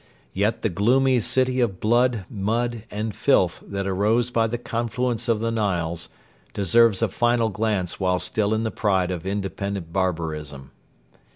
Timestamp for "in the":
8.55-8.71